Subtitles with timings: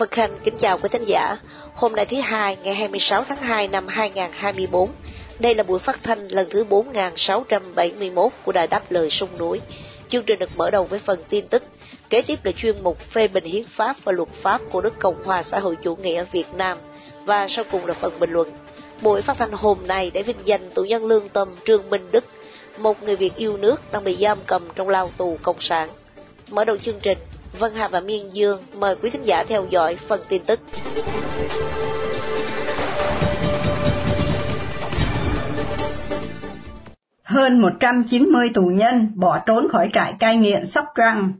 [0.00, 1.36] Vân Khanh kính chào quý thính giả.
[1.74, 4.90] Hôm nay thứ hai, ngày 26 tháng 2 năm 2024.
[5.38, 9.60] Đây là buổi phát thanh lần thứ 4671 của Đài Đáp Lời Sông Núi.
[10.08, 11.62] Chương trình được mở đầu với phần tin tức.
[12.10, 15.24] Kế tiếp là chuyên mục phê bình hiến pháp và luật pháp của nước Cộng
[15.24, 16.78] hòa xã hội chủ nghĩa Việt Nam.
[17.24, 18.48] Và sau cùng là phần bình luận.
[19.02, 22.24] Buổi phát thanh hôm nay để vinh danh tù nhân lương tâm Trương Minh Đức,
[22.78, 25.88] một người Việt yêu nước đang bị giam cầm trong lao tù cộng sản.
[26.50, 27.18] Mở đầu chương trình,
[27.58, 30.60] Vân Hà và Miên Dương mời quý thính giả theo dõi phần tin tức.
[37.22, 41.32] Hơn 190 tù nhân bỏ trốn khỏi trại cai nghiện Sóc Trăng.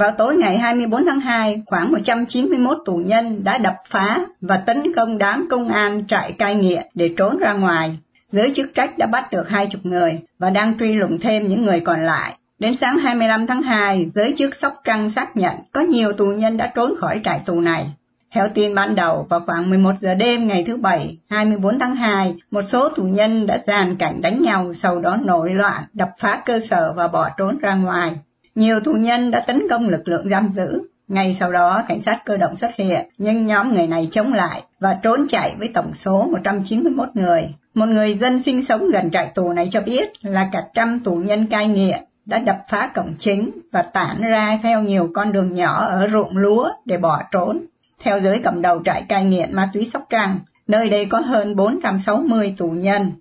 [0.00, 4.94] Vào tối ngày 24 tháng 2, khoảng 191 tù nhân đã đập phá và tấn
[4.94, 7.98] công đám công an trại cai nghiện để trốn ra ngoài.
[8.32, 11.64] Giới chức trách đã bắt được hai chục người và đang truy lùng thêm những
[11.64, 12.36] người còn lại.
[12.58, 16.56] Đến sáng 25 tháng 2, giới chức Sóc Trăng xác nhận có nhiều tù nhân
[16.56, 17.90] đã trốn khỏi trại tù này.
[18.34, 22.34] Theo tin ban đầu, vào khoảng 11 giờ đêm ngày thứ Bảy, 24 tháng 2,
[22.50, 26.42] một số tù nhân đã dàn cảnh đánh nhau, sau đó nổi loạn, đập phá
[26.46, 28.12] cơ sở và bỏ trốn ra ngoài.
[28.54, 30.82] Nhiều tù nhân đã tấn công lực lượng giam giữ.
[31.08, 34.62] Ngay sau đó, cảnh sát cơ động xuất hiện, nhưng nhóm người này chống lại
[34.80, 37.48] và trốn chạy với tổng số 191 người.
[37.74, 41.14] Một người dân sinh sống gần trại tù này cho biết là cả trăm tù
[41.14, 45.54] nhân cai nghiện đã đập phá cổng chính và tản ra theo nhiều con đường
[45.54, 47.64] nhỏ ở ruộng lúa để bỏ trốn.
[48.02, 51.56] Theo giới cầm đầu trại cai nghiện ma túy Sóc Trăng, nơi đây có hơn
[51.56, 53.12] 460 tù nhân.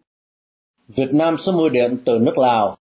[0.95, 2.77] Việt Nam sẽ mua điện từ nước Lào.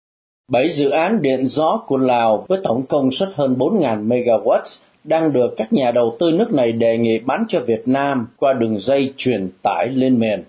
[0.53, 4.59] Bảy dự án điện gió của Lào với tổng công suất hơn 4.000 MW
[5.04, 8.53] đang được các nhà đầu tư nước này đề nghị bán cho Việt Nam qua
[8.53, 10.42] đường dây truyền tải lên miền.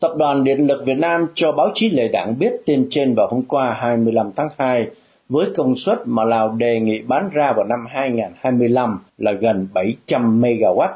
[0.00, 3.28] Tập đoàn Điện lực Việt Nam cho báo chí Lệ Đảng biết tin trên vào
[3.30, 4.86] hôm qua 25 tháng 2
[5.28, 10.42] với công suất mà Lào đề nghị bán ra vào năm 2025 là gần 700
[10.42, 10.88] MW.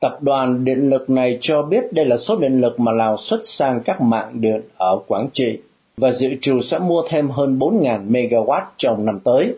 [0.00, 3.40] Tập đoàn điện lực này cho biết đây là số điện lực mà Lào xuất
[3.42, 5.58] sang các mạng điện ở Quảng Trị
[6.00, 9.54] và dự trù sẽ mua thêm hơn 4.000 MW trong năm tới.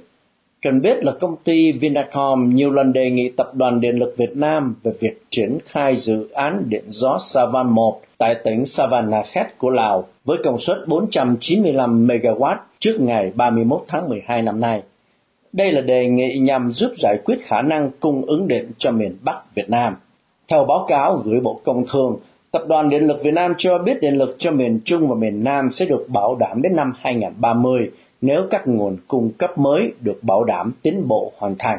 [0.63, 4.37] Cần biết là công ty Vinacom nhiều lần đề nghị Tập đoàn Điện lực Việt
[4.37, 9.71] Nam về việc triển khai dự án điện gió Savan 1 tại tỉnh Savanakhet của
[9.71, 14.83] Lào với công suất 495 MW trước ngày 31 tháng 12 năm nay.
[15.53, 19.17] Đây là đề nghị nhằm giúp giải quyết khả năng cung ứng điện cho miền
[19.23, 19.97] Bắc Việt Nam.
[20.49, 22.17] Theo báo cáo gửi Bộ Công Thương,
[22.53, 25.45] Tập đoàn Điện lực Việt Nam cho biết điện lực cho miền Trung và miền
[25.45, 27.91] Nam sẽ được bảo đảm đến năm 2030
[28.21, 31.79] nếu các nguồn cung cấp mới được bảo đảm tiến bộ hoàn thành.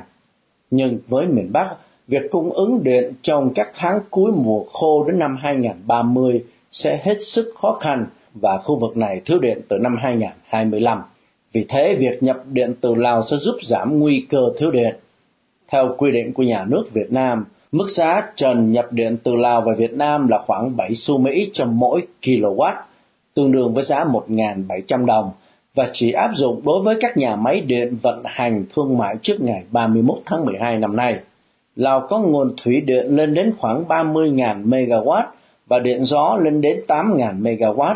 [0.72, 1.76] Nhưng với miền Bắc,
[2.08, 7.18] việc cung ứng điện trong các tháng cuối mùa khô đến năm 2030 sẽ hết
[7.20, 11.02] sức khó khăn và khu vực này thiếu điện từ năm 2025.
[11.52, 14.96] Vì thế, việc nhập điện từ Lào sẽ giúp giảm nguy cơ thiếu điện.
[15.68, 19.62] Theo quy định của nhà nước Việt Nam, mức giá trần nhập điện từ Lào
[19.62, 22.74] về Việt Nam là khoảng 7 xu Mỹ cho mỗi kW,
[23.34, 25.32] tương đương với giá 1.700 đồng
[25.76, 29.42] và chỉ áp dụng đối với các nhà máy điện vận hành thương mại trước
[29.42, 31.20] ngày 31 tháng 12 năm nay.
[31.76, 35.24] Lào có nguồn thủy điện lên đến khoảng 30.000 MW
[35.68, 37.96] và điện gió lên đến 8.000 MW.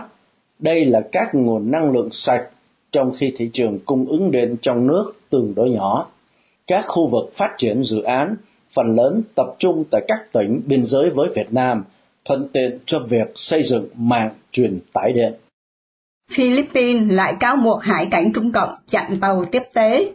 [0.59, 2.43] Đây là các nguồn năng lượng sạch
[2.91, 6.07] trong khi thị trường cung ứng điện trong nước tương đối nhỏ.
[6.67, 8.35] Các khu vực phát triển dự án
[8.75, 11.83] phần lớn tập trung tại các tỉnh biên giới với Việt Nam,
[12.25, 15.33] thuận tiện cho việc xây dựng mạng truyền tải điện.
[16.31, 20.11] Philippines lại cáo buộc hải cảnh Trung Cộng chặn tàu tiếp tế.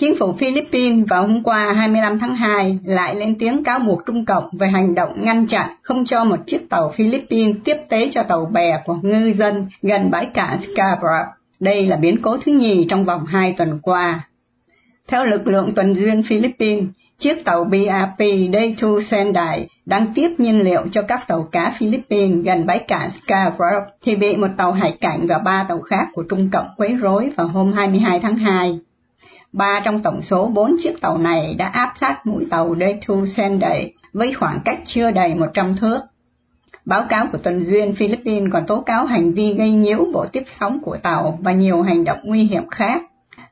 [0.00, 4.24] Chính phủ Philippines vào hôm qua 25 tháng 2 lại lên tiếng cáo buộc Trung
[4.24, 8.22] Cộng về hành động ngăn chặn không cho một chiếc tàu Philippines tiếp tế cho
[8.22, 11.28] tàu bè của ngư dân gần bãi cạn Scarborough.
[11.60, 14.28] Đây là biến cố thứ nhì trong vòng hai tuần qua.
[15.08, 16.84] Theo lực lượng tuần duyên Philippines,
[17.18, 18.18] chiếc tàu BRP
[18.52, 23.10] Day 2 Sendai đang tiếp nhiên liệu cho các tàu cá Philippines gần bãi cảng
[23.10, 26.94] Scarborough thì bị một tàu hải cảnh và ba tàu khác của Trung Cộng quấy
[26.94, 28.78] rối vào hôm 22 tháng 2.
[29.52, 33.26] Ba trong tổng số bốn chiếc tàu này đã áp sát mũi tàu Day 2
[33.26, 36.00] Sendai với khoảng cách chưa đầy 100 thước.
[36.84, 40.42] Báo cáo của tuần duyên Philippines còn tố cáo hành vi gây nhiễu bộ tiếp
[40.60, 43.02] sóng của tàu và nhiều hành động nguy hiểm khác.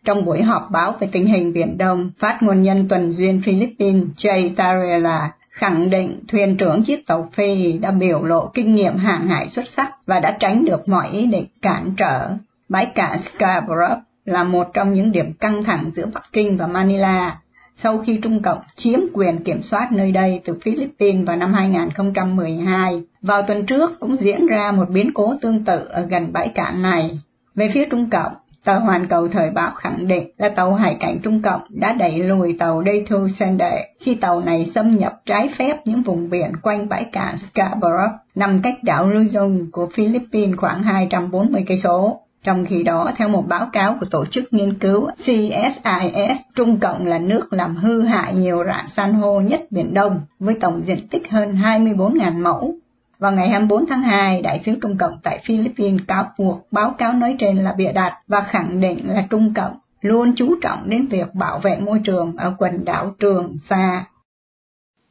[0.05, 4.05] Trong buổi họp báo về tình hình Biển Đông, phát ngôn nhân tuần duyên Philippines
[4.17, 9.27] Jay Tarela khẳng định thuyền trưởng chiếc tàu Phi đã biểu lộ kinh nghiệm hàng
[9.27, 12.31] hải xuất sắc và đã tránh được mọi ý định cản trở.
[12.69, 17.39] Bãi cạn Scarborough là một trong những điểm căng thẳng giữa Bắc Kinh và Manila
[17.83, 23.03] sau khi Trung Cộng chiếm quyền kiểm soát nơi đây từ Philippines vào năm 2012.
[23.23, 26.83] Vào tuần trước cũng diễn ra một biến cố tương tự ở gần bãi cạn
[26.83, 27.19] này.
[27.55, 28.33] Về phía Trung Cộng,
[28.65, 32.19] tờ Hoàn Cầu Thời báo khẳng định là tàu hải cảnh Trung Cộng đã đẩy
[32.19, 36.89] lùi tàu Dato Sende khi tàu này xâm nhập trái phép những vùng biển quanh
[36.89, 42.21] bãi cạn Scarborough nằm cách đảo Luzon của Philippines khoảng 240 cây số.
[42.45, 47.07] Trong khi đó, theo một báo cáo của tổ chức nghiên cứu CSIS, Trung Cộng
[47.07, 51.09] là nước làm hư hại nhiều rạn san hô nhất Biển Đông, với tổng diện
[51.09, 52.75] tích hơn 24.000 mẫu.
[53.21, 57.13] Vào ngày 24 tháng 2, Đại sứ Trung Cộng tại Philippines cáo buộc báo cáo
[57.13, 61.07] nói trên là bịa đặt và khẳng định là Trung Cộng luôn chú trọng đến
[61.07, 64.07] việc bảo vệ môi trường ở quần đảo Trường Sa.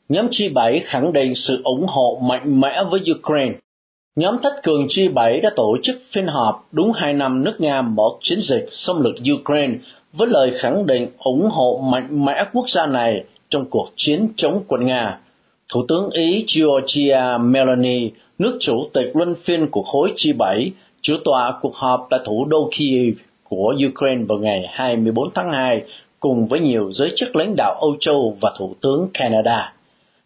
[0.10, 3.56] Nhóm chi 7 khẳng định sự ủng hộ mạnh mẽ với Ukraine
[4.16, 7.82] Nhóm Thất Cường Chi 7 đã tổ chức phiên họp đúng hai năm nước Nga
[7.82, 9.74] mở chiến dịch xâm lược Ukraine
[10.14, 14.64] với lời khẳng định ủng hộ mạnh mẽ quốc gia này trong cuộc chiến chống
[14.68, 15.20] quân Nga.
[15.74, 20.70] Thủ tướng Ý Giorgia Meloni, nước chủ tịch luân phiên của khối G7,
[21.02, 25.82] chủ tọa cuộc họp tại thủ đô Kiev của Ukraine vào ngày 24 tháng 2
[26.20, 29.74] cùng với nhiều giới chức lãnh đạo Âu Châu và Thủ tướng Canada.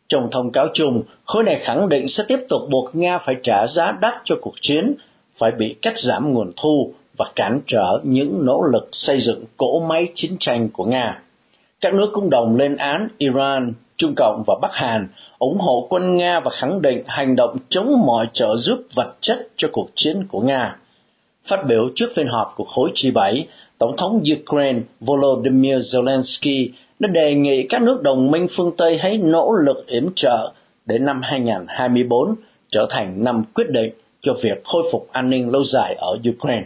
[0.09, 3.67] Trong thông cáo chung, khối này khẳng định sẽ tiếp tục buộc Nga phải trả
[3.67, 4.95] giá đắt cho cuộc chiến,
[5.37, 9.79] phải bị cắt giảm nguồn thu và cản trở những nỗ lực xây dựng cỗ
[9.79, 11.21] máy chiến tranh của Nga.
[11.81, 15.07] Các nước cũng đồng lên án Iran, Trung Cộng và Bắc Hàn
[15.43, 19.47] ủng hộ quân Nga và khẳng định hành động chống mọi trợ giúp vật chất
[19.57, 20.77] cho cuộc chiến của Nga.
[21.43, 23.43] Phát biểu trước phiên họp của khối G7,
[23.77, 26.69] Tổng thống Ukraine Volodymyr Zelensky
[26.99, 30.51] đã đề nghị các nước đồng minh phương Tây hãy nỗ lực yểm trợ
[30.85, 32.35] để năm 2024
[32.71, 33.91] trở thành năm quyết định
[34.21, 36.65] cho việc khôi phục an ninh lâu dài ở Ukraine.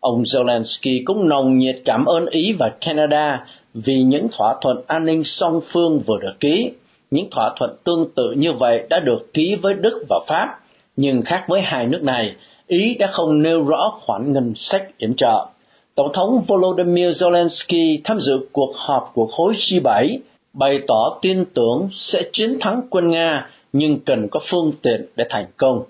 [0.00, 5.04] Ông Zelensky cũng nồng nhiệt cảm ơn Ý và Canada vì những thỏa thuận an
[5.04, 6.70] ninh song phương vừa được ký.
[7.10, 10.60] Những thỏa thuận tương tự như vậy đã được ký với Đức và Pháp,
[10.96, 12.34] nhưng khác với hai nước này,
[12.66, 15.46] Ý đã không nêu rõ khoản ngân sách yểm trợ.
[15.94, 20.18] Tổng thống Volodymyr Zelensky tham dự cuộc họp của khối G7,
[20.52, 25.24] bày tỏ tin tưởng sẽ chiến thắng quân Nga nhưng cần có phương tiện để
[25.28, 25.82] thành công.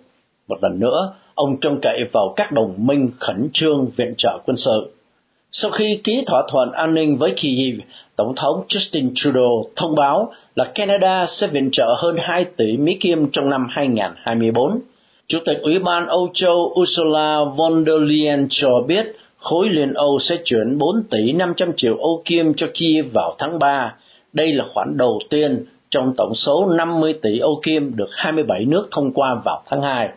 [0.48, 4.56] Một lần nữa, ông trông cậy vào các đồng minh khẩn trương viện trợ quân
[4.56, 4.90] sự.
[5.52, 7.80] Sau khi ký thỏa thuận an ninh với Kyiv,
[8.16, 12.96] Tổng thống Justin Trudeau thông báo là Canada sẽ viện trợ hơn 2 tỷ Mỹ
[13.00, 14.80] Kim trong năm 2024.
[15.26, 19.06] Chủ tịch Ủy ban Âu Châu Ursula von der Leyen cho biết
[19.38, 23.58] khối Liên Âu sẽ chuyển 4 tỷ 500 triệu Âu Kim cho Kiev vào tháng
[23.58, 23.94] 3.
[24.32, 28.88] Đây là khoản đầu tiên trong tổng số 50 tỷ Âu Kim được 27 nước
[28.90, 30.08] thông qua vào tháng 2.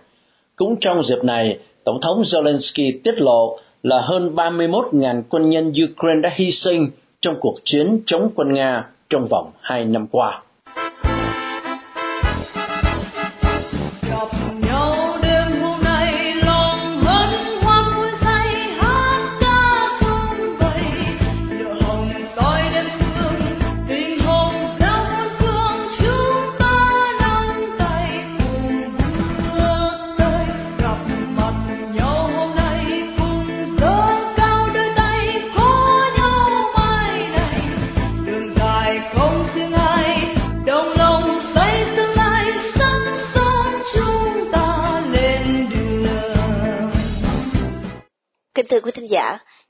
[0.56, 6.22] Cũng trong dịp này, Tổng thống Zelensky tiết lộ là hơn 31.000 quân nhân Ukraine
[6.22, 6.88] đã hy sinh
[7.22, 10.42] trong cuộc chiến chống quân Nga trong vòng 2 năm qua.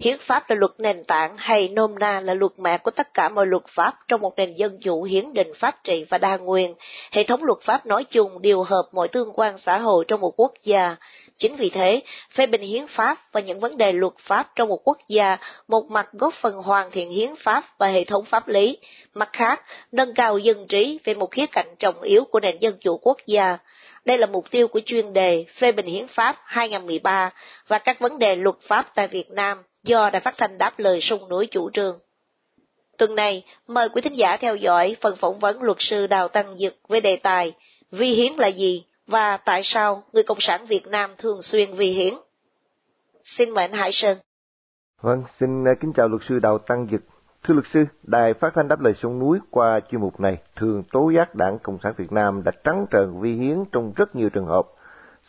[0.02, 3.30] Hiến pháp là luật nền tảng hay nôm na là luật mẹ của tất cả
[3.30, 6.76] mọi luật pháp trong một nền dân chủ hiến định pháp trị và đa nguyên.
[7.12, 10.40] Hệ thống luật pháp nói chung điều hợp mọi tương quan xã hội trong một
[10.40, 10.96] quốc gia.
[11.38, 14.88] Chính vì thế, phê bình hiến pháp và những vấn đề luật pháp trong một
[14.88, 18.78] quốc gia một mặt góp phần hoàn thiện hiến pháp và hệ thống pháp lý,
[19.14, 22.78] mặt khác nâng cao dân trí về một khía cạnh trọng yếu của nền dân
[22.80, 23.58] chủ quốc gia.
[24.06, 27.34] Đây là mục tiêu của chuyên đề phê bình hiến pháp 2013
[27.68, 31.02] và các vấn đề luật pháp tại Việt Nam do Đài Phát thanh Đáp lời
[31.02, 32.00] sung núi chủ trương.
[32.98, 36.56] Tuần này, mời quý thính giả theo dõi phần phỏng vấn luật sư Đào Tăng
[36.56, 37.54] Dực với đề tài
[37.92, 41.92] Vi hiến là gì và tại sao người Cộng sản Việt Nam thường xuyên vi
[41.92, 42.14] hiến.
[43.24, 44.18] Xin mời anh Hải Sơn.
[45.02, 47.02] Vâng, xin à, kính chào luật sư Đào Tăng Dực.
[47.44, 50.84] Thưa luật sư, Đài Phát thanh Đáp Lời Sông Núi qua chuyên mục này thường
[50.92, 54.30] tố giác Đảng Cộng sản Việt Nam đã trắng trợn vi hiến trong rất nhiều
[54.30, 54.68] trường hợp.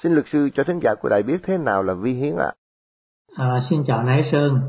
[0.02, 2.46] Xin luật sư cho thính giả của đài biết thế nào là vi hiến ạ?
[2.46, 2.61] À?
[3.34, 4.60] À, xin chào Nãi Sơn,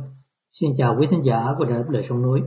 [0.52, 2.42] xin chào quý thính giả của Đại Đáp Lời Sông Núi.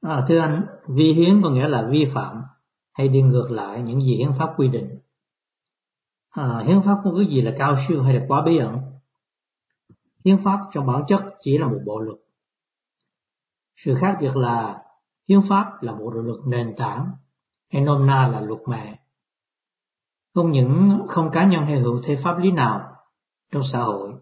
[0.00, 2.42] À, thưa anh, vi hiến có nghĩa là vi phạm
[2.92, 4.98] hay đi ngược lại những gì hiến pháp quy định.
[6.30, 8.78] À, hiến pháp không có gì là cao siêu hay là quá bí ẩn.
[10.24, 12.18] Hiến pháp trong bản chất chỉ là một bộ luật
[13.76, 14.82] sự khác biệt là
[15.28, 17.10] hiến pháp là bộ luật nền tảng,
[17.72, 19.00] hay nôm na là luật mẹ.
[20.34, 22.96] Không những không cá nhân hay hữu thể pháp lý nào
[23.52, 24.14] trong xã hội,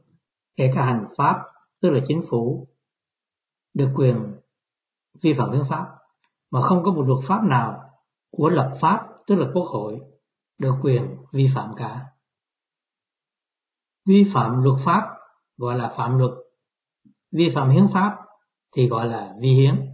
[0.56, 1.42] kể cả hành pháp,
[1.80, 2.68] tức là chính phủ,
[3.74, 4.40] được quyền
[5.22, 5.86] vi phạm hiến pháp,
[6.50, 7.90] mà không có một luật pháp nào
[8.30, 10.00] của lập pháp, tức là quốc hội,
[10.58, 12.00] được quyền vi phạm cả.
[14.06, 15.14] Vi phạm luật pháp
[15.56, 16.30] gọi là phạm luật,
[17.32, 18.16] vi phạm hiến pháp
[18.76, 19.90] thì gọi là vi hiến.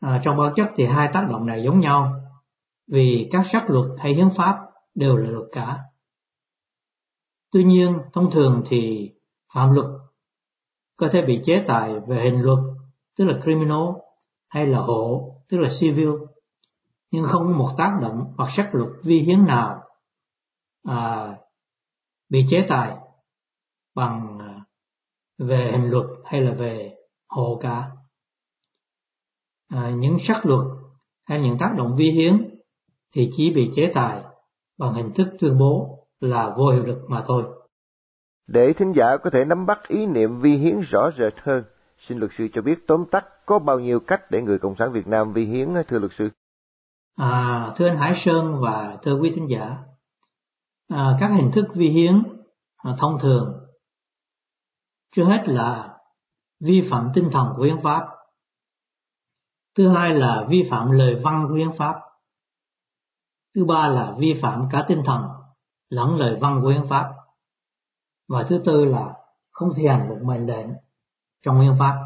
[0.00, 2.14] À, trong bản chất thì hai tác động này giống nhau
[2.86, 4.58] vì các sắc luật hay hiến pháp
[4.94, 5.78] đều là luật cả.
[7.52, 9.12] Tuy nhiên, thông thường thì
[9.54, 9.86] phạm luật
[10.96, 12.58] có thể bị chế tài về hình luật,
[13.16, 13.88] tức là criminal,
[14.48, 16.08] hay là hộ, tức là civil,
[17.10, 19.82] nhưng không có một tác động hoặc sắc luật vi hiến nào
[20.82, 21.28] à,
[22.28, 22.96] bị chế tài
[23.94, 24.64] bằng à,
[25.38, 26.94] về hình luật hay là về
[27.28, 27.90] hộ cả.
[29.68, 30.66] À, những sắc luật
[31.24, 32.60] hay những tác động vi hiến
[33.12, 34.22] thì chỉ bị chế tài
[34.78, 37.44] bằng hình thức tuyên bố là vô hiệu lực mà thôi.
[38.46, 41.64] Để thính giả có thể nắm bắt ý niệm vi hiến rõ rệt hơn,
[42.08, 44.92] xin luật sư cho biết tóm tắt có bao nhiêu cách để người Cộng sản
[44.92, 46.28] Việt Nam vi hiến thưa luật sư?
[47.16, 49.76] À, thưa anh Hải Sơn và thưa quý thính giả,
[50.88, 52.22] à, các hình thức vi hiến
[52.76, 53.60] à, thông thường
[55.16, 55.98] trước hết là
[56.60, 58.08] vi phạm tinh thần của hiến pháp.
[59.76, 61.94] Thứ hai là vi phạm lời văn của hiến pháp.
[63.54, 65.22] Thứ ba là vi phạm cả tinh thần
[65.90, 67.12] lẫn lời văn của hiến pháp.
[68.28, 69.14] Và thứ tư là
[69.50, 70.66] không thi hành một mệnh lệnh
[71.42, 71.96] trong hiến pháp.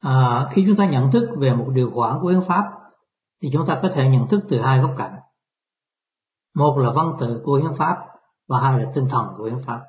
[0.00, 2.64] À, khi chúng ta nhận thức về một điều khoản của hiến pháp
[3.42, 5.14] thì chúng ta có thể nhận thức từ hai góc cạnh.
[6.54, 7.98] Một là văn tự của hiến pháp
[8.48, 9.80] và hai là tinh thần của hiến pháp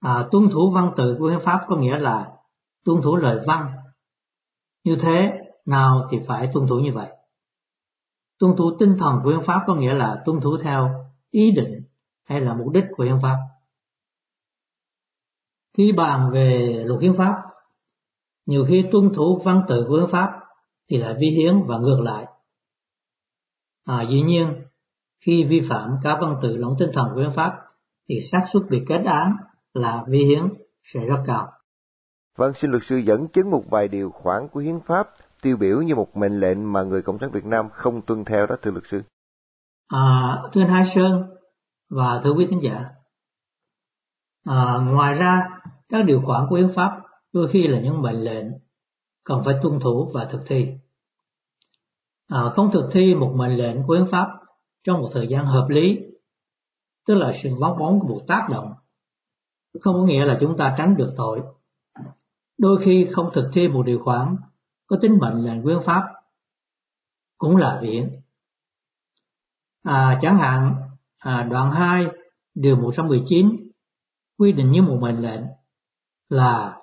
[0.00, 2.32] à, tuân thủ văn tự của hiến pháp có nghĩa là
[2.84, 3.76] tuân thủ lời văn
[4.84, 7.15] như thế nào thì phải tuân thủ như vậy
[8.38, 11.82] tuân thủ tinh thần của hiến pháp có nghĩa là tuân thủ theo ý định
[12.24, 13.36] hay là mục đích của hiến pháp.
[15.76, 17.34] Khi bàn về luật hiến pháp
[18.46, 20.30] nhiều khi tuân thủ văn tự của hiến pháp
[20.88, 22.26] thì lại vi hiến và ngược lại.
[23.84, 24.62] À, dĩ nhiên
[25.20, 27.52] khi vi phạm cả văn tự lẫn tinh thần của hiến pháp
[28.08, 29.36] thì xác suất bị kết án
[29.74, 30.48] là vi hiến
[30.82, 31.52] sẽ rất cao.
[32.36, 35.10] Vâng, xin luật sư dẫn chứng một vài điều khoản của hiến pháp
[35.42, 38.46] tiêu biểu như một mệnh lệnh mà người Cộng sản Việt Nam không tuân theo
[38.46, 39.02] đó thưa luật sư.
[39.88, 41.22] À, thưa anh Hai Sơn
[41.90, 42.84] và thưa quý thính giả,
[44.44, 45.48] à, ngoài ra
[45.88, 47.02] các điều khoản của hiến pháp
[47.32, 48.46] đôi khi là những mệnh lệnh
[49.24, 50.68] cần phải tuân thủ và thực thi.
[52.28, 54.28] À, không thực thi một mệnh lệnh của hiến pháp
[54.84, 55.98] trong một thời gian hợp lý,
[57.06, 58.72] tức là sự vắng bóng của một tác động
[59.80, 61.42] không có nghĩa là chúng ta tránh được tội.
[62.58, 64.36] Đôi khi không thực thi một điều khoản
[64.86, 66.02] có tính mệnh lệnh quyến pháp
[67.38, 68.20] cũng là viện
[69.86, 70.74] À, chẳng hạn
[71.18, 72.06] à, đoạn 2
[72.54, 73.70] điều 119
[74.38, 75.40] quy định như một mệnh lệnh
[76.28, 76.80] là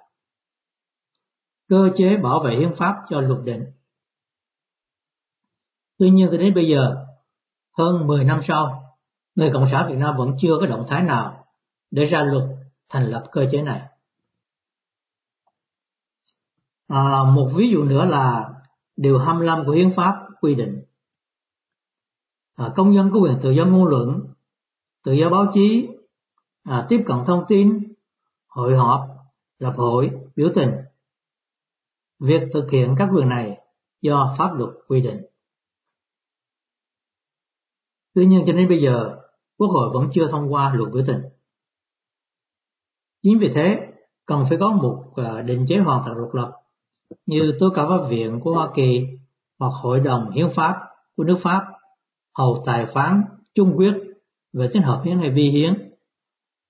[1.69, 3.65] cơ chế bảo vệ hiến pháp cho luật định.
[5.97, 7.05] Tuy nhiên cho đến bây giờ,
[7.77, 8.95] hơn 10 năm sau,
[9.35, 11.45] người Cộng sản Việt Nam vẫn chưa có động thái nào
[11.91, 12.43] để ra luật
[12.89, 13.81] thành lập cơ chế này.
[16.87, 18.53] À, một ví dụ nữa là
[18.95, 20.83] điều 25 của hiến pháp quy định
[22.55, 24.33] à, công dân có quyền tự do ngôn luận,
[25.03, 25.89] tự do báo chí,
[26.63, 27.93] à, tiếp cận thông tin,
[28.47, 29.07] hội họp,
[29.59, 30.71] lập hội, biểu tình.
[32.19, 33.57] Việc thực hiện các quyền này
[34.01, 35.21] do pháp luật quy định.
[38.13, 39.19] Tuy nhiên cho đến bây giờ,
[39.57, 41.21] Quốc hội vẫn chưa thông qua luật biểu tình.
[43.21, 43.93] Chính vì thế,
[44.25, 46.62] cần phải có một à, định chế hoàn toàn độc lập
[47.25, 49.07] như tố cáo pháp viện của Hoa Kỳ
[49.59, 50.75] hoặc Hội đồng Hiến pháp
[51.15, 51.63] của nước Pháp
[52.37, 53.23] hầu tài phán
[53.55, 53.93] chung quyết
[54.53, 55.91] về tính hợp hiến hay vi hiến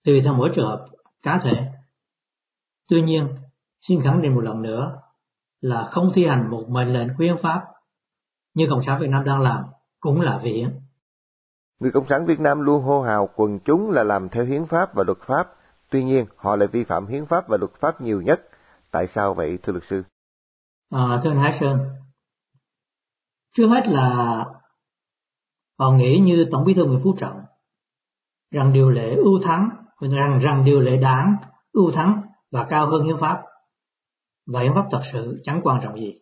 [0.03, 0.85] tùy theo mỗi trường hợp
[1.23, 1.71] cá thể.
[2.89, 3.27] Tuy nhiên,
[3.81, 5.01] xin khẳng định một lần nữa
[5.61, 7.63] là không thi hành một mệnh lệnh của hiến pháp
[8.53, 9.63] như Cộng sản Việt Nam đang làm
[9.99, 10.79] cũng là vi hiến.
[11.79, 14.95] Người Cộng sản Việt Nam luôn hô hào quần chúng là làm theo hiến pháp
[14.95, 15.47] và luật pháp
[15.93, 18.41] Tuy nhiên, họ lại vi phạm hiến pháp và luật pháp nhiều nhất.
[18.91, 20.03] Tại sao vậy thưa luật sư?
[20.89, 21.79] À, thưa anh Hải Sơn,
[23.55, 24.45] trước hết là
[25.79, 27.41] họ nghĩ như Tổng bí thư Nguyễn Phú Trọng
[28.51, 31.35] rằng điều lệ ưu thắng rằng rằng điều lệ đảng
[31.71, 32.21] ưu thắng
[32.51, 33.43] và cao hơn hiến pháp
[34.45, 36.19] và hiến pháp thật sự chẳng quan trọng gì.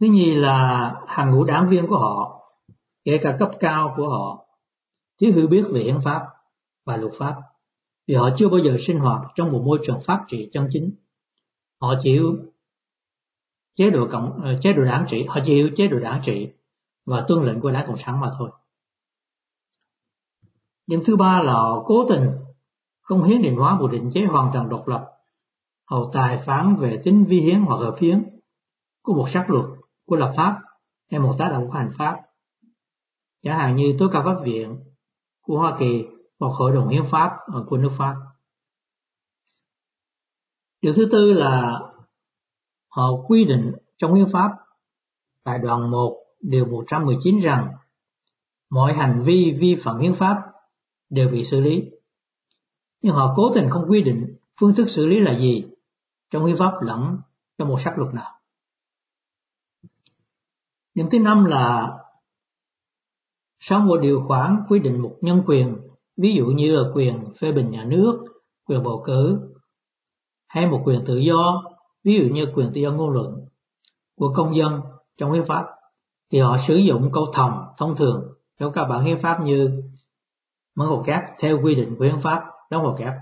[0.00, 2.42] Thứ nhì là hàng ngũ đảng viên của họ,
[3.04, 4.46] kể cả cấp cao của họ,
[5.20, 6.26] thiếu hiểu biết về hiến pháp
[6.84, 7.36] và luật pháp
[8.06, 10.94] vì họ chưa bao giờ sinh hoạt trong một môi trường pháp trị chân chính.
[11.80, 12.36] Họ chịu
[13.74, 16.52] chế độ cộng ờ, chế độ đảng trị, họ chịu chế độ đảng trị
[17.06, 18.50] và tuân lệnh của đảng cộng sản mà thôi.
[20.86, 22.30] Điểm thứ ba là họ cố tình
[23.00, 25.08] không hiến định hóa một định chế hoàn toàn độc lập.
[25.90, 28.40] Họ tài phán về tính vi hiến hoặc hợp hiến
[29.02, 29.64] của một sắc luật
[30.06, 30.60] của lập pháp
[31.10, 32.20] hay một tác động của hành pháp.
[33.42, 34.78] Chẳng hạn như tối cao pháp viện
[35.40, 36.04] của Hoa Kỳ
[36.38, 38.16] hoặc Hội đồng Hiến pháp ờ, của nước Pháp.
[40.82, 41.80] Điều thứ tư là
[42.92, 44.50] họ quy định trong hiến pháp
[45.44, 47.72] tại đoạn 1 điều 119 rằng
[48.70, 50.36] mọi hành vi vi phạm hiến pháp
[51.10, 51.82] đều bị xử lý.
[53.02, 55.64] Nhưng họ cố tình không quy định phương thức xử lý là gì
[56.30, 57.18] trong hiến pháp lẫn
[57.58, 58.30] trong một sắc luật nào.
[60.94, 61.98] Điểm thứ năm là
[63.58, 65.76] sau một điều khoản quy định một nhân quyền,
[66.16, 68.24] ví dụ như là quyền phê bình nhà nước,
[68.64, 69.38] quyền bầu cử,
[70.46, 71.71] hay một quyền tự do,
[72.04, 73.48] ví dụ như quyền tự do ngôn luận
[74.16, 74.80] của công dân
[75.16, 75.66] trong hiến pháp,
[76.30, 79.82] thì họ sử dụng câu thòng thông thường trong các bản hiến pháp như
[80.74, 83.12] mở hồ kép theo quy định của hiến pháp đóng hồ kép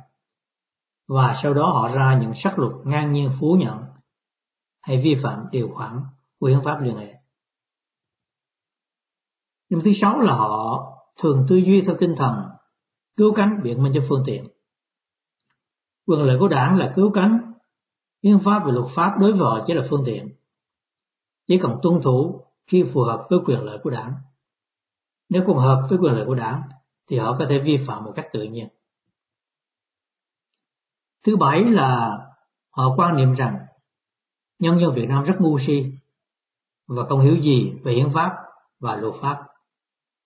[1.09, 3.79] và sau đó họ ra những sắc luật ngang nhiên phủ nhận
[4.81, 6.01] hay vi phạm điều khoản
[6.39, 7.15] của hiến pháp liên hệ.
[9.69, 10.83] Điểm thứ sáu là họ
[11.19, 12.35] thường tư duy theo tinh thần
[13.17, 14.45] cứu cánh biện minh cho phương tiện.
[16.07, 17.50] Quyền lợi của đảng là cứu cánh,
[18.23, 20.35] hiến pháp và luật pháp đối với họ chỉ là phương tiện.
[21.47, 24.15] Chỉ cần tuân thủ khi phù hợp với quyền lợi của đảng.
[25.29, 26.63] Nếu không hợp với quyền lợi của đảng,
[27.07, 28.69] thì họ có thể vi phạm một cách tự nhiên.
[31.23, 32.19] Thứ bảy là
[32.71, 33.59] họ quan niệm rằng
[34.59, 35.93] nhân dân Việt Nam rất ngu si
[36.87, 38.37] và không hiểu gì về hiến pháp
[38.81, 39.47] và luật pháp.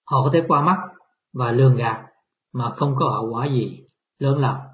[0.05, 0.79] Họ có thể qua mắt
[1.33, 2.07] và lường gạt
[2.53, 3.85] mà không có hậu quả gì
[4.19, 4.74] lớn lao.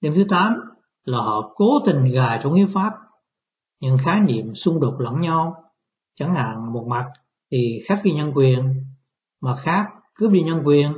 [0.00, 0.54] Điểm thứ 8
[1.04, 2.92] là họ cố tình gài trong hiến pháp
[3.80, 5.64] những khái niệm xung đột lẫn nhau,
[6.14, 7.06] chẳng hạn một mặt
[7.50, 8.84] thì khác ghi nhân quyền,
[9.40, 10.92] mặt khác cướp đi nhân quyền,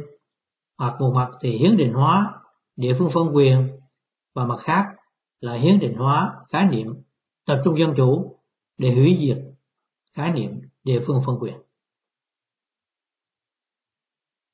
[0.78, 2.40] hoặc một mặt thì hiến định hóa
[2.76, 3.80] địa phương phân quyền
[4.34, 4.84] và mặt khác
[5.40, 6.86] là hiến định hóa khái niệm
[7.46, 8.38] tập trung dân chủ
[8.78, 9.38] để hủy diệt
[10.12, 11.54] khái niệm địa phương phân quyền.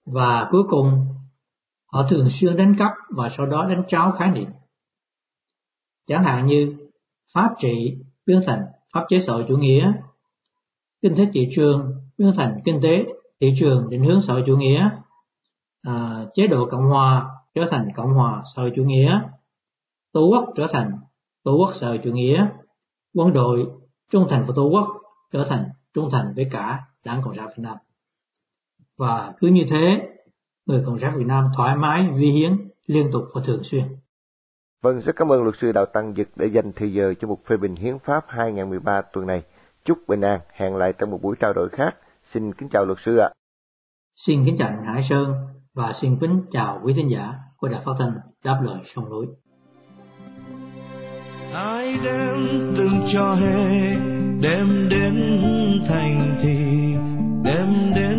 [0.06, 1.07] Và cuối cùng,
[1.92, 4.48] họ thường xuyên đánh cắp và sau đó đánh tráo khái niệm.
[6.06, 6.76] Chẳng hạn như
[7.34, 7.96] pháp trị
[8.26, 8.62] biến thành
[8.94, 9.92] pháp chế xã hội chủ nghĩa,
[11.02, 13.04] kinh tế thị trường biến thành kinh tế
[13.40, 14.90] thị trường định hướng xã hội chủ nghĩa,
[15.82, 19.20] à, chế độ cộng hòa trở thành cộng hòa xã hội chủ nghĩa,
[20.12, 20.90] tổ quốc trở thành
[21.44, 22.46] tổ quốc xã hội chủ nghĩa,
[23.14, 23.66] quân đội
[24.10, 24.88] trung thành với tổ quốc
[25.32, 27.76] trở thành trung thành với cả đảng cộng sản Việt Nam.
[28.96, 30.08] Và cứ như thế,
[30.68, 32.52] người cộng sản Việt Nam thoải mái vi hiến
[32.86, 33.84] liên tục và thường xuyên.
[34.82, 37.38] Vâng, rất cảm ơn luật sư Đào Tăng Dực đã dành thời giờ cho một
[37.48, 39.42] phê bình hiến pháp 2013 tuần này.
[39.84, 41.94] Chúc bình an, hẹn lại trong một buổi trao đổi khác.
[42.32, 43.30] Xin kính chào luật sư ạ.
[44.16, 45.34] Xin kính chào Hải Sơn
[45.74, 48.12] và xin kính chào quý thính giả của Đài Phát thanh
[48.44, 49.26] Đáp lời sông núi.
[51.54, 52.36] Ai đem
[52.76, 53.94] từng cho hè
[54.42, 55.14] đem đến
[55.88, 56.94] thành thị
[57.44, 58.18] đem đến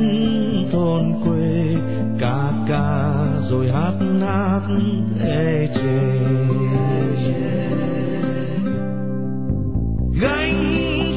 [3.49, 4.61] rồi hát hát
[5.23, 6.19] ê chê
[10.21, 10.63] gánh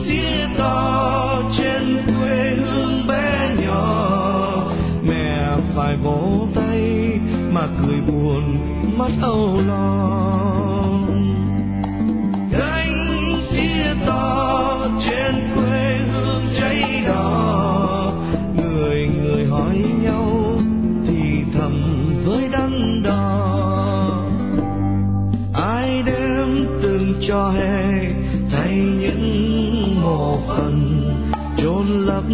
[0.05, 4.73] xía to trên quê hương bé nhỏ,
[5.09, 6.81] mẹ phải vỗ tay
[7.53, 8.59] mà cười buồn,
[8.99, 10.21] mắt âu lo.
[30.48, 31.02] Phần
[31.57, 32.24] chôn lấp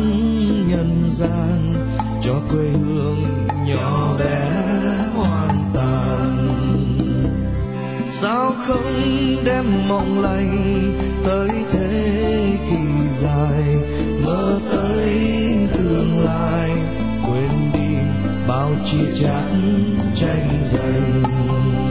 [0.69, 1.75] nhân gian,
[2.23, 4.51] cho quê hương nhỏ bé
[5.15, 6.49] hoàn tàn
[8.11, 8.93] sao không
[9.45, 10.93] đem mộng lành
[11.25, 13.65] tới thế kỷ dài,
[14.25, 15.15] mơ tới
[15.77, 16.71] tương lai,
[17.27, 17.97] quên đi
[18.49, 21.88] bao chi chắn tranh giành.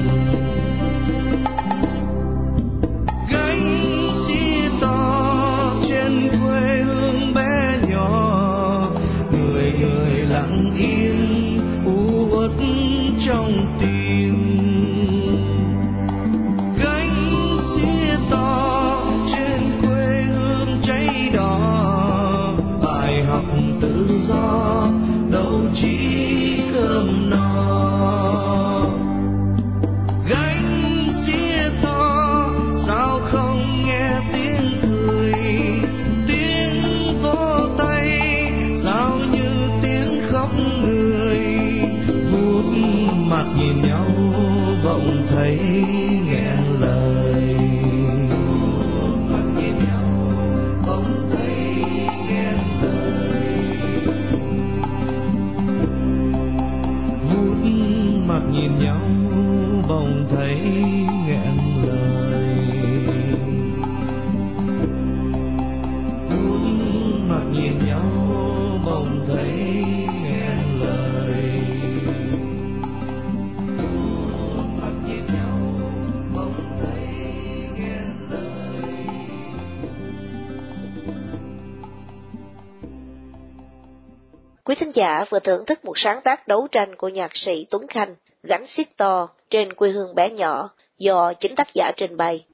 [84.97, 88.65] Giả vừa thưởng thức một sáng tác đấu tranh của nhạc sĩ Tuấn Khanh, gắn
[88.65, 92.45] xiết to trên quê hương bé nhỏ, do chính tác giả trình bày.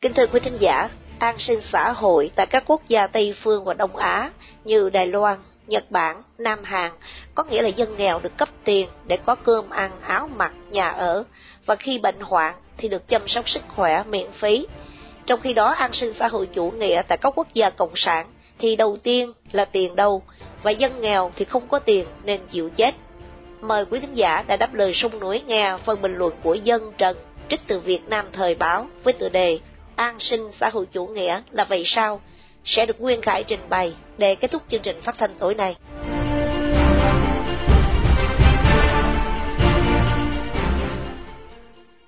[0.00, 3.64] Kính thưa quý thính giả, an sinh xã hội tại các quốc gia Tây phương
[3.64, 4.30] và Đông Á
[4.64, 5.38] như Đài Loan,
[5.70, 6.92] Nhật Bản, Nam Hàn
[7.34, 10.88] có nghĩa là dân nghèo được cấp tiền để có cơm ăn, áo mặc, nhà
[10.88, 11.24] ở
[11.66, 14.66] và khi bệnh hoạn thì được chăm sóc sức khỏe miễn phí.
[15.26, 18.26] Trong khi đó an sinh xã hội chủ nghĩa tại các quốc gia cộng sản
[18.58, 20.22] thì đầu tiên là tiền đâu
[20.62, 22.94] và dân nghèo thì không có tiền nên chịu chết.
[23.60, 26.92] Mời quý thính giả đã đáp lời sông núi nghe phần bình luận của Dân
[26.98, 27.16] Trần
[27.48, 29.58] trích từ Việt Nam Thời báo với tựa đề
[29.96, 32.20] An sinh xã hội chủ nghĩa là vậy sao?
[32.64, 35.76] Sẽ được Nguyên Khải trình bày để kết thúc chương trình phát thanh tối nay.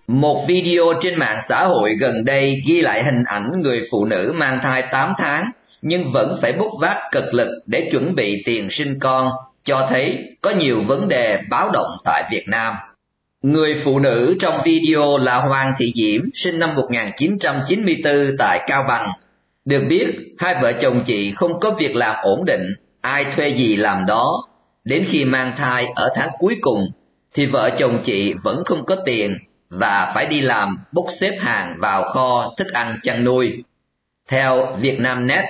[0.06, 4.32] Một video trên mạng xã hội gần đây ghi lại hình ảnh người phụ nữ
[4.36, 5.50] mang thai 8 tháng
[5.82, 9.30] nhưng vẫn phải bốc vác cực lực để chuẩn bị tiền sinh con,
[9.64, 12.74] cho thấy có nhiều vấn đề báo động tại Việt Nam.
[13.42, 19.06] Người phụ nữ trong video là Hoàng Thị Diễm, sinh năm 1994 tại Cao Bằng.
[19.64, 20.06] Được biết,
[20.38, 24.48] hai vợ chồng chị không có việc làm ổn định, ai thuê gì làm đó.
[24.84, 26.90] Đến khi mang thai ở tháng cuối cùng,
[27.34, 29.38] thì vợ chồng chị vẫn không có tiền
[29.70, 33.64] và phải đi làm bốc xếp hàng vào kho thức ăn chăn nuôi.
[34.28, 35.44] Theo Vietnamnet,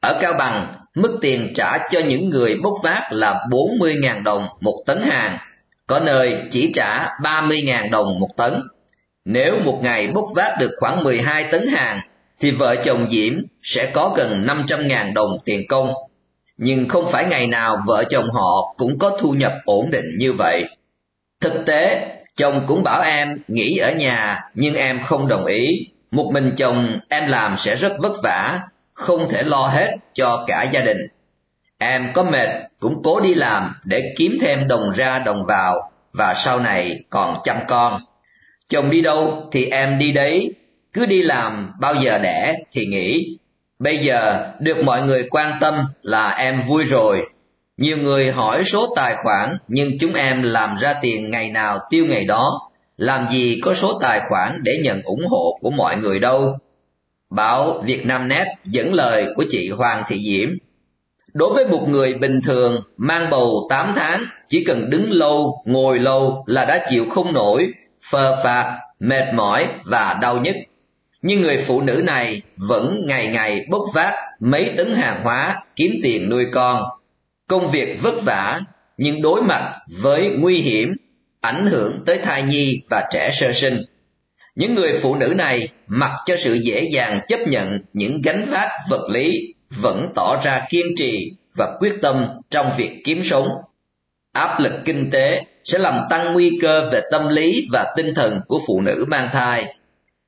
[0.00, 4.82] ở Cao Bằng, mức tiền trả cho những người bốc vác là 40.000 đồng một
[4.86, 5.38] tấn hàng,
[5.86, 8.62] có nơi chỉ trả 30.000 đồng một tấn.
[9.24, 12.00] Nếu một ngày bốc vác được khoảng 12 tấn hàng,
[12.42, 15.92] thì vợ chồng Diễm sẽ có gần 500.000 đồng tiền công.
[16.56, 20.32] Nhưng không phải ngày nào vợ chồng họ cũng có thu nhập ổn định như
[20.32, 20.64] vậy.
[21.40, 25.86] Thực tế, chồng cũng bảo em nghỉ ở nhà nhưng em không đồng ý.
[26.10, 28.60] Một mình chồng em làm sẽ rất vất vả,
[28.94, 30.98] không thể lo hết cho cả gia đình.
[31.78, 32.48] Em có mệt
[32.80, 37.36] cũng cố đi làm để kiếm thêm đồng ra đồng vào và sau này còn
[37.44, 38.00] chăm con.
[38.68, 40.54] Chồng đi đâu thì em đi đấy,
[40.92, 43.38] cứ đi làm bao giờ đẻ thì nghỉ.
[43.78, 47.26] Bây giờ được mọi người quan tâm là em vui rồi.
[47.76, 52.06] Nhiều người hỏi số tài khoản nhưng chúng em làm ra tiền ngày nào tiêu
[52.06, 56.18] ngày đó, làm gì có số tài khoản để nhận ủng hộ của mọi người
[56.18, 56.58] đâu.
[57.30, 57.82] Báo
[58.26, 60.50] Net dẫn lời của chị Hoàng Thị Diễm.
[61.34, 65.98] Đối với một người bình thường mang bầu 8 tháng, chỉ cần đứng lâu, ngồi
[65.98, 67.72] lâu là đã chịu không nổi,
[68.10, 70.56] phờ phạt, mệt mỏi và đau nhức.
[71.22, 75.92] Nhưng người phụ nữ này vẫn ngày ngày bốc vác mấy tấn hàng hóa kiếm
[76.02, 76.82] tiền nuôi con.
[77.48, 78.60] Công việc vất vả
[78.98, 80.94] nhưng đối mặt với nguy hiểm,
[81.40, 83.82] ảnh hưởng tới thai nhi và trẻ sơ sinh.
[84.54, 88.70] Những người phụ nữ này mặc cho sự dễ dàng chấp nhận những gánh vác
[88.90, 93.48] vật lý vẫn tỏ ra kiên trì và quyết tâm trong việc kiếm sống.
[94.32, 98.40] Áp lực kinh tế sẽ làm tăng nguy cơ về tâm lý và tinh thần
[98.46, 99.74] của phụ nữ mang thai.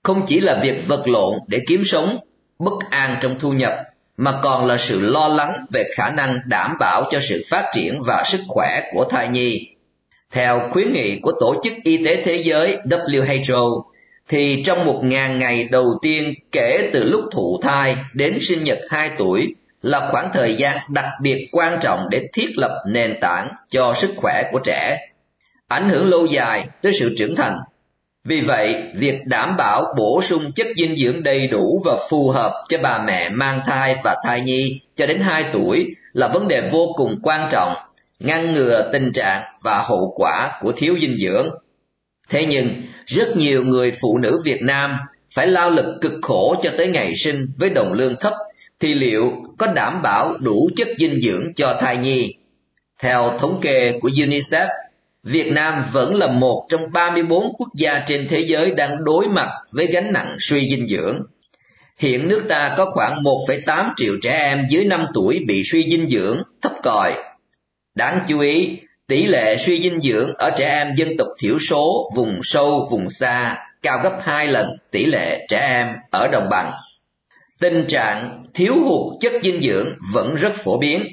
[0.05, 2.19] Không chỉ là việc vật lộn để kiếm sống,
[2.59, 3.73] bất an trong thu nhập,
[4.17, 8.03] mà còn là sự lo lắng về khả năng đảm bảo cho sự phát triển
[8.07, 9.69] và sức khỏe của thai nhi.
[10.33, 13.83] Theo khuyến nghị của Tổ chức Y tế Thế giới WHO,
[14.29, 18.79] thì trong một ngàn ngày đầu tiên kể từ lúc thụ thai đến sinh nhật
[18.91, 23.49] 2 tuổi là khoảng thời gian đặc biệt quan trọng để thiết lập nền tảng
[23.71, 24.99] cho sức khỏe của trẻ,
[25.69, 27.59] ảnh hưởng lâu dài tới sự trưởng thành.
[28.25, 32.65] Vì vậy, việc đảm bảo bổ sung chất dinh dưỡng đầy đủ và phù hợp
[32.69, 36.71] cho bà mẹ mang thai và thai nhi cho đến 2 tuổi là vấn đề
[36.73, 37.75] vô cùng quan trọng,
[38.21, 41.51] ngăn ngừa tình trạng và hậu quả của thiếu dinh dưỡng.
[42.29, 44.97] Thế nhưng, rất nhiều người phụ nữ Việt Nam
[45.35, 48.33] phải lao lực cực khổ cho tới ngày sinh với đồng lương thấp
[48.81, 52.35] thì liệu có đảm bảo đủ chất dinh dưỡng cho thai nhi?
[53.01, 54.69] Theo thống kê của UNICEF,
[55.25, 59.49] Việt Nam vẫn là một trong 34 quốc gia trên thế giới đang đối mặt
[59.73, 61.21] với gánh nặng suy dinh dưỡng.
[61.99, 66.09] Hiện nước ta có khoảng 1,8 triệu trẻ em dưới 5 tuổi bị suy dinh
[66.11, 67.15] dưỡng thấp còi.
[67.95, 72.11] Đáng chú ý, tỷ lệ suy dinh dưỡng ở trẻ em dân tộc thiểu số,
[72.17, 76.73] vùng sâu, vùng xa cao gấp 2 lần tỷ lệ trẻ em ở đồng bằng.
[77.61, 81.05] Tình trạng thiếu hụt chất dinh dưỡng vẫn rất phổ biến.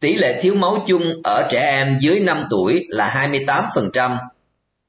[0.00, 4.16] Tỷ lệ thiếu máu chung ở trẻ em dưới 5 tuổi là 28%,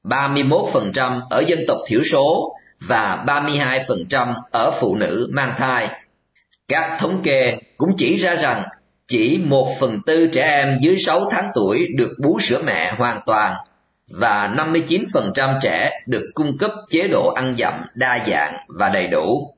[0.04, 5.88] 31% ở dân tộc thiểu số và 32% ở phụ nữ mang thai.
[6.68, 8.64] Các thống kê cũng chỉ ra rằng
[9.08, 13.20] chỉ 1 phần tư trẻ em dưới 6 tháng tuổi được bú sữa mẹ hoàn
[13.26, 13.56] toàn
[14.10, 19.54] và 59% trẻ được cung cấp chế độ ăn dặm đa dạng và đầy đủ.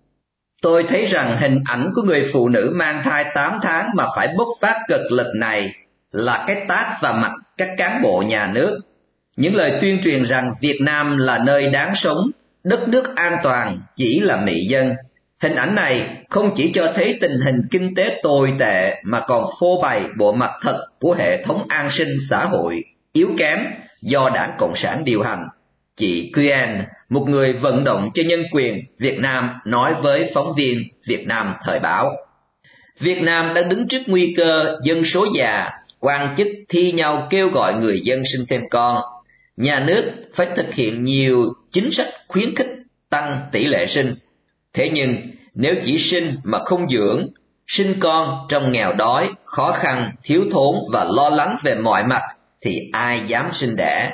[0.63, 4.29] Tôi thấy rằng hình ảnh của người phụ nữ mang thai 8 tháng mà phải
[4.39, 5.73] bốc phát cực lực này
[6.13, 8.81] là cái tát vào mặt các cán bộ nhà nước.
[9.37, 12.19] Những lời tuyên truyền rằng Việt Nam là nơi đáng sống,
[12.65, 14.95] đất nước an toàn chỉ là mỹ dân.
[15.43, 19.45] Hình ảnh này không chỉ cho thấy tình hình kinh tế tồi tệ mà còn
[19.61, 23.59] phô bày bộ mặt thật của hệ thống an sinh xã hội yếu kém
[24.03, 25.49] do đảng Cộng sản điều hành.
[25.97, 30.79] Chị Quyên, một người vận động cho nhân quyền Việt Nam nói với phóng viên
[31.07, 32.17] Việt Nam Thời báo.
[33.01, 35.71] Việt Nam đang đứng trước nguy cơ dân số già,
[36.01, 39.03] quan chức thi nhau kêu gọi người dân sinh thêm con.
[39.57, 42.69] Nhà nước phải thực hiện nhiều chính sách khuyến khích
[43.11, 44.15] tăng tỷ lệ sinh.
[44.75, 45.17] Thế nhưng
[45.55, 47.29] nếu chỉ sinh mà không dưỡng,
[47.67, 52.23] sinh con trong nghèo đói, khó khăn, thiếu thốn và lo lắng về mọi mặt
[52.61, 54.13] thì ai dám sinh đẻ.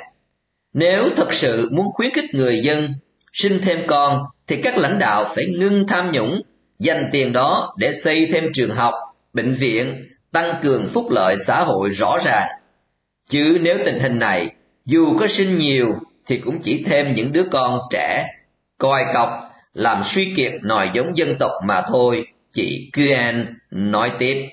[0.79, 2.93] Nếu thật sự muốn khuyến khích người dân
[3.33, 6.41] sinh thêm con thì các lãnh đạo phải ngưng tham nhũng,
[6.79, 8.93] dành tiền đó để xây thêm trường học,
[9.33, 12.47] bệnh viện, tăng cường phúc lợi xã hội rõ ràng.
[13.29, 14.49] Chứ nếu tình hình này,
[14.85, 15.87] dù có sinh nhiều
[16.27, 18.27] thì cũng chỉ thêm những đứa con trẻ,
[18.77, 19.29] coi cọc,
[19.73, 24.49] làm suy kiệt nòi giống dân tộc mà thôi, chị Quyên nói tiếp.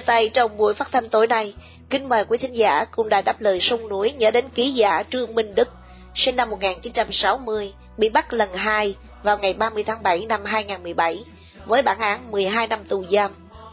[0.00, 1.54] Chia tay trong buổi phát thanh tối nay,
[1.90, 5.02] kính mời quý thính giả cùng đài đáp lời sông núi nhớ đến ký giả
[5.10, 5.68] Trương Minh Đức,
[6.14, 11.24] sinh năm 1960, bị bắt lần hai vào ngày 30 tháng 7 năm 2017,
[11.66, 13.30] với bản án 12 năm tù giam.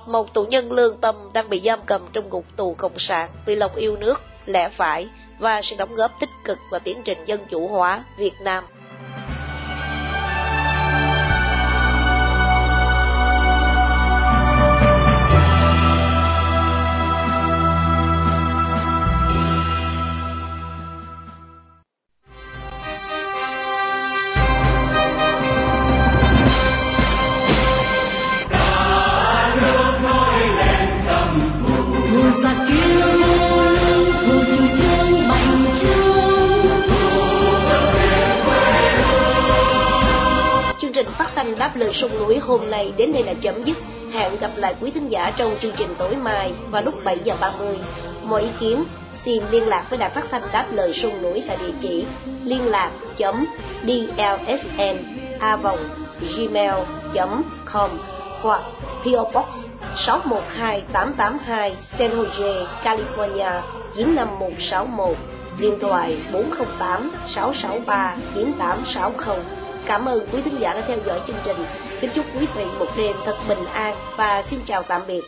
[0.07, 3.55] Một tù nhân lương tâm đang bị giam cầm trong ngục tù cộng sản vì
[3.55, 5.07] lòng yêu nước, lẽ phải
[5.39, 8.63] và sự đóng góp tích cực vào tiến trình dân chủ hóa Việt Nam.
[41.87, 43.77] Đáp sông núi hôm nay đến đây là chấm dứt.
[44.13, 47.35] Hẹn gặp lại quý thính giả trong chương trình tối mai vào lúc 7 giờ
[47.41, 47.75] 30.
[48.23, 51.57] Mọi ý kiến xin liên lạc với đài phát thanh đáp lời sông núi tại
[51.59, 52.05] địa chỉ
[52.43, 53.45] liên lạc chấm
[53.83, 54.97] dlsn
[55.39, 55.77] a vòng
[56.37, 57.89] gmail.com
[58.41, 58.61] hoặc
[59.03, 63.61] PO Box 612882 San Jose, California
[63.93, 65.17] 95161
[65.59, 69.56] điện thoại 408 663 9860
[69.87, 71.57] Cảm ơn quý thính giả đã theo dõi chương trình.
[72.01, 75.21] Kính chúc quý vị một đêm thật bình an và xin chào tạm biệt.